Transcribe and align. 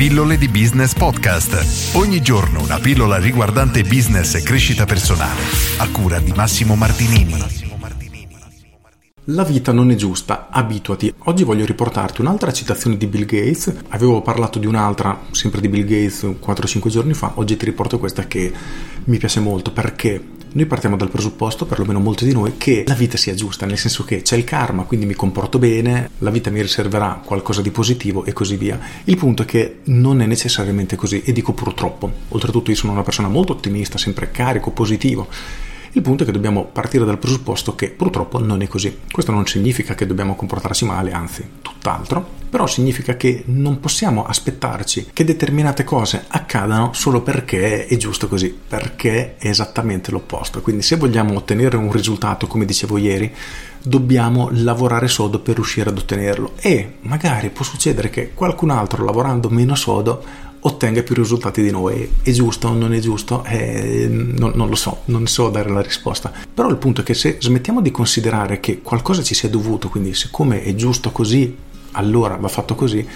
Pillole 0.00 0.38
di 0.38 0.48
Business 0.48 0.94
Podcast. 0.94 1.94
Ogni 1.94 2.22
giorno 2.22 2.62
una 2.62 2.78
pillola 2.78 3.18
riguardante 3.18 3.82
business 3.82 4.34
e 4.34 4.42
crescita 4.42 4.86
personale. 4.86 5.42
A 5.76 5.90
cura 5.90 6.18
di 6.20 6.32
Massimo 6.34 6.74
Martinini. 6.74 7.34
La 9.24 9.44
vita 9.44 9.72
non 9.72 9.90
è 9.90 9.96
giusta, 9.96 10.48
abituati. 10.48 11.12
Oggi 11.24 11.44
voglio 11.44 11.66
riportarti 11.66 12.22
un'altra 12.22 12.50
citazione 12.50 12.96
di 12.96 13.06
Bill 13.08 13.26
Gates. 13.26 13.74
Avevo 13.88 14.22
parlato 14.22 14.58
di 14.58 14.64
un'altra, 14.64 15.20
sempre 15.32 15.60
di 15.60 15.68
Bill 15.68 15.84
Gates, 15.84 16.22
4-5 16.22 16.88
giorni 16.88 17.12
fa. 17.12 17.32
Oggi 17.34 17.58
ti 17.58 17.66
riporto 17.66 17.98
questa 17.98 18.26
che 18.26 18.50
mi 19.04 19.18
piace 19.18 19.40
molto 19.40 19.70
perché 19.70 20.24
noi 20.52 20.66
partiamo 20.66 20.96
dal 20.96 21.10
presupposto, 21.10 21.66
perlomeno 21.66 22.00
molti 22.00 22.24
di 22.24 22.32
noi, 22.32 22.54
che 22.56 22.84
la 22.86 22.94
vita 22.94 23.16
sia 23.16 23.34
giusta, 23.34 23.66
nel 23.66 23.78
senso 23.78 24.04
che 24.04 24.22
c'è 24.22 24.36
il 24.36 24.44
karma, 24.44 24.84
quindi 24.84 25.06
mi 25.06 25.14
comporto 25.14 25.58
bene, 25.58 26.10
la 26.18 26.30
vita 26.30 26.50
mi 26.50 26.60
riserverà 26.60 27.20
qualcosa 27.24 27.62
di 27.62 27.70
positivo 27.70 28.24
e 28.24 28.32
così 28.32 28.56
via. 28.56 28.78
Il 29.04 29.16
punto 29.16 29.42
è 29.42 29.44
che 29.44 29.78
non 29.84 30.20
è 30.20 30.26
necessariamente 30.26 30.96
così, 30.96 31.22
e 31.22 31.32
dico 31.32 31.52
purtroppo. 31.52 32.10
Oltretutto 32.28 32.70
io 32.70 32.76
sono 32.76 32.92
una 32.92 33.02
persona 33.02 33.28
molto 33.28 33.52
ottimista, 33.52 33.98
sempre 33.98 34.30
carico, 34.30 34.70
positivo 34.70 35.28
il 35.92 36.02
punto 36.02 36.22
è 36.22 36.26
che 36.26 36.30
dobbiamo 36.30 36.66
partire 36.66 37.04
dal 37.04 37.18
presupposto 37.18 37.74
che 37.74 37.90
purtroppo 37.90 38.38
non 38.38 38.62
è 38.62 38.68
così. 38.68 38.96
Questo 39.10 39.32
non 39.32 39.46
significa 39.46 39.96
che 39.96 40.06
dobbiamo 40.06 40.36
comportarsi 40.36 40.84
male, 40.84 41.10
anzi, 41.10 41.44
tutt'altro, 41.80 42.38
però 42.50 42.66
significa 42.66 43.16
che 43.16 43.42
non 43.46 43.80
possiamo 43.80 44.26
aspettarci 44.26 45.10
che 45.12 45.24
determinate 45.24 45.82
cose 45.82 46.24
accadano 46.28 46.92
solo 46.92 47.22
perché 47.22 47.86
è 47.86 47.96
giusto 47.96 48.28
così, 48.28 48.54
perché 48.68 49.36
è 49.38 49.48
esattamente 49.48 50.10
l'opposto. 50.10 50.60
Quindi 50.60 50.82
se 50.82 50.96
vogliamo 50.96 51.34
ottenere 51.34 51.76
un 51.76 51.90
risultato, 51.90 52.46
come 52.46 52.66
dicevo 52.66 52.98
ieri, 52.98 53.32
dobbiamo 53.82 54.50
lavorare 54.52 55.08
sodo 55.08 55.40
per 55.40 55.54
riuscire 55.54 55.88
ad 55.88 55.96
ottenerlo 55.96 56.52
e 56.60 56.96
magari 57.00 57.48
può 57.48 57.64
succedere 57.64 58.10
che 58.10 58.32
qualcun 58.34 58.70
altro 58.70 59.04
lavorando 59.04 59.48
meno 59.48 59.74
sodo 59.74 60.48
ottenga 60.62 61.02
più 61.02 61.14
risultati 61.14 61.62
di 61.62 61.70
noi. 61.70 62.16
È 62.22 62.30
giusto 62.32 62.68
o 62.68 62.74
non 62.74 62.92
è 62.92 62.98
giusto? 62.98 63.44
Eh, 63.44 64.06
non, 64.10 64.52
non, 64.54 64.68
lo 64.68 64.74
so, 64.74 65.02
non 65.06 65.26
so 65.26 65.48
dare 65.48 65.70
la 65.70 65.80
risposta. 65.80 66.30
Però 66.52 66.68
il 66.68 66.76
punto 66.76 67.00
è 67.00 67.04
che 67.04 67.14
se 67.14 67.38
smettiamo 67.40 67.80
di 67.80 67.90
considerare 67.90 68.60
che 68.60 68.82
qualcosa 68.82 69.22
ci 69.22 69.34
sia 69.34 69.48
dovuto, 69.48 69.88
quindi 69.88 70.14
siccome 70.14 70.62
è 70.62 70.74
giusto 70.74 71.10
così, 71.12 71.56
allora 71.92 72.36
va 72.36 72.48
fatto 72.48 72.74
così, 72.74 73.06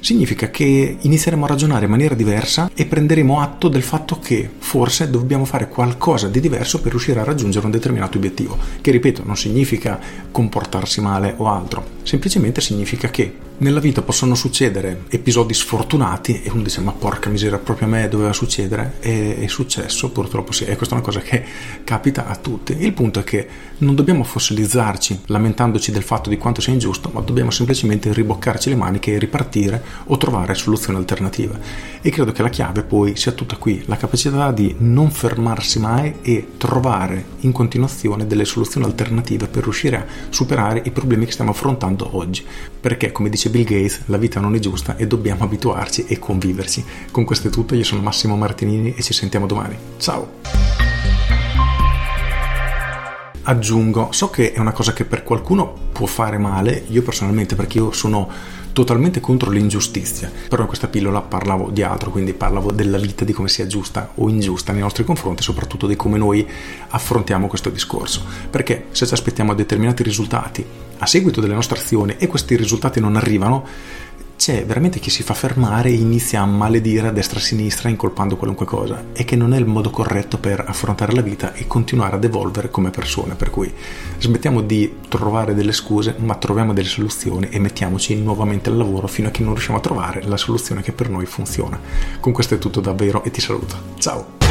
significa 0.00 0.50
che 0.50 0.96
inizieremo 1.00 1.44
a 1.44 1.48
ragionare 1.48 1.84
in 1.84 1.90
maniera 1.90 2.14
diversa 2.14 2.70
e 2.74 2.84
prenderemo 2.84 3.40
atto 3.40 3.68
del 3.68 3.82
fatto 3.82 4.18
che 4.18 4.50
forse 4.58 5.10
dobbiamo 5.10 5.44
fare 5.44 5.68
qualcosa 5.68 6.28
di 6.28 6.40
diverso 6.40 6.80
per 6.80 6.90
riuscire 6.90 7.20
a 7.20 7.24
raggiungere 7.24 7.64
un 7.66 7.72
determinato 7.72 8.18
obiettivo, 8.18 8.58
che 8.80 8.90
ripeto 8.90 9.22
non 9.24 9.36
significa 9.36 9.98
comportarsi 10.30 11.00
male 11.00 11.34
o 11.36 11.48
altro, 11.48 11.84
semplicemente 12.02 12.60
significa 12.60 13.08
che 13.08 13.32
nella 13.56 13.78
vita 13.78 14.02
possono 14.02 14.34
succedere 14.34 15.04
episodi 15.08 15.54
sfortunati 15.54 16.42
e 16.42 16.50
uno 16.50 16.62
dice 16.62 16.80
ma 16.80 16.90
porca 16.90 17.30
miseria 17.30 17.58
proprio 17.58 17.86
a 17.86 17.90
me 17.90 18.08
doveva 18.08 18.32
succedere. 18.32 18.94
E 19.00 19.38
è 19.38 19.46
successo 19.46 20.10
purtroppo 20.10 20.52
sì. 20.52 20.64
E 20.64 20.76
questa 20.76 20.96
è 20.96 20.98
una 20.98 21.06
cosa 21.06 21.20
che 21.20 21.44
capita 21.84 22.26
a 22.26 22.36
tutti. 22.36 22.76
Il 22.80 22.92
punto 22.92 23.20
è 23.20 23.24
che 23.24 23.46
non 23.78 23.94
dobbiamo 23.94 24.24
fossilizzarci 24.24 25.22
lamentandoci 25.26 25.92
del 25.92 26.02
fatto 26.02 26.30
di 26.30 26.38
quanto 26.38 26.60
sia 26.60 26.72
ingiusto 26.72 27.10
ma 27.12 27.20
dobbiamo 27.20 27.50
semplicemente 27.50 28.12
riboccarci 28.12 28.70
le 28.70 28.76
maniche 28.76 29.12
e 29.12 29.18
ripartire 29.18 29.82
o 30.06 30.16
trovare 30.16 30.54
soluzioni 30.54 30.98
alternative. 30.98 31.60
E 32.00 32.10
credo 32.10 32.32
che 32.32 32.42
la 32.42 32.50
chiave 32.50 32.82
poi 32.82 33.16
sia 33.16 33.32
tutta 33.32 33.56
qui 33.56 33.82
la 33.86 33.96
capacità 33.96 34.50
di 34.50 34.74
non 34.78 35.10
fermarsi 35.10 35.78
mai 35.78 36.16
e 36.22 36.48
trovare 36.58 37.24
in 37.40 37.52
continuazione 37.52 38.26
delle 38.26 38.44
soluzioni 38.44 38.86
alternative 38.86 39.46
per 39.46 39.62
riuscire 39.62 39.96
a 39.96 40.04
superare 40.28 40.82
i 40.84 40.90
problemi 40.90 41.24
che 41.24 41.32
stiamo 41.32 41.52
affrontando 41.52 42.16
oggi. 42.16 42.44
Perché 42.80 43.12
come 43.12 43.30
dice 43.44 43.50
Bill 43.50 43.64
Gates, 43.64 44.00
la 44.06 44.16
vita 44.16 44.40
non 44.40 44.54
è 44.54 44.58
giusta 44.58 44.96
e 44.96 45.06
dobbiamo 45.06 45.44
abituarci 45.44 46.06
e 46.06 46.18
conviverci. 46.18 46.84
Con 47.10 47.24
questo 47.24 47.48
è 47.48 47.50
tutto, 47.50 47.74
io 47.74 47.84
sono 47.84 48.02
Massimo 48.02 48.36
Martinini 48.36 48.94
e 48.94 49.02
ci 49.02 49.12
sentiamo 49.12 49.46
domani. 49.46 49.76
Ciao! 49.98 50.43
Aggiungo, 53.46 54.08
so 54.10 54.30
che 54.30 54.52
è 54.52 54.58
una 54.58 54.72
cosa 54.72 54.94
che 54.94 55.04
per 55.04 55.22
qualcuno 55.22 55.70
può 55.92 56.06
fare 56.06 56.38
male, 56.38 56.84
io 56.88 57.02
personalmente 57.02 57.54
perché 57.54 57.76
io 57.76 57.92
sono 57.92 58.26
totalmente 58.72 59.20
contro 59.20 59.50
l'ingiustizia, 59.50 60.32
però 60.48 60.62
in 60.62 60.68
questa 60.68 60.88
pillola 60.88 61.20
parlavo 61.20 61.68
di 61.68 61.82
altro, 61.82 62.10
quindi 62.10 62.32
parlavo 62.32 62.72
della 62.72 62.96
vita, 62.96 63.24
di 63.24 63.34
come 63.34 63.48
sia 63.48 63.66
giusta 63.66 64.12
o 64.14 64.30
ingiusta 64.30 64.72
nei 64.72 64.80
nostri 64.80 65.04
confronti, 65.04 65.42
soprattutto 65.42 65.86
di 65.86 65.94
come 65.94 66.16
noi 66.16 66.46
affrontiamo 66.88 67.46
questo 67.46 67.68
discorso, 67.68 68.24
perché 68.48 68.86
se 68.92 69.06
ci 69.06 69.12
aspettiamo 69.12 69.52
determinati 69.52 70.02
risultati 70.02 70.64
a 70.96 71.06
seguito 71.06 71.42
delle 71.42 71.54
nostre 71.54 71.78
azioni 71.78 72.16
e 72.16 72.26
questi 72.26 72.56
risultati 72.56 72.98
non 72.98 73.14
arrivano, 73.14 73.66
c'è 74.36 74.64
veramente 74.64 74.98
chi 74.98 75.10
si 75.10 75.22
fa 75.22 75.34
fermare 75.34 75.88
e 75.88 75.94
inizia 75.94 76.42
a 76.42 76.46
maledire 76.46 77.08
a 77.08 77.12
destra 77.12 77.38
e 77.38 77.42
a 77.42 77.44
sinistra 77.44 77.88
incolpando 77.88 78.36
qualunque 78.36 78.66
cosa 78.66 79.06
e 79.12 79.24
che 79.24 79.36
non 79.36 79.54
è 79.54 79.58
il 79.58 79.66
modo 79.66 79.90
corretto 79.90 80.38
per 80.38 80.64
affrontare 80.66 81.12
la 81.12 81.22
vita 81.22 81.54
e 81.54 81.66
continuare 81.66 82.16
ad 82.16 82.24
evolvere 82.24 82.70
come 82.70 82.90
persone. 82.90 83.34
Per 83.34 83.50
cui 83.50 83.72
smettiamo 84.18 84.60
di 84.60 84.96
trovare 85.08 85.54
delle 85.54 85.72
scuse 85.72 86.16
ma 86.18 86.34
troviamo 86.34 86.72
delle 86.72 86.88
soluzioni 86.88 87.48
e 87.50 87.58
mettiamoci 87.58 88.16
nuovamente 88.16 88.70
al 88.70 88.76
lavoro 88.76 89.06
fino 89.06 89.28
a 89.28 89.30
che 89.30 89.42
non 89.42 89.54
riusciamo 89.54 89.78
a 89.78 89.82
trovare 89.82 90.22
la 90.24 90.36
soluzione 90.36 90.82
che 90.82 90.92
per 90.92 91.08
noi 91.08 91.26
funziona. 91.26 91.80
Con 92.20 92.32
questo 92.32 92.54
è 92.54 92.58
tutto 92.58 92.80
davvero 92.80 93.24
e 93.24 93.30
ti 93.30 93.40
saluto. 93.40 93.76
Ciao 93.98 94.43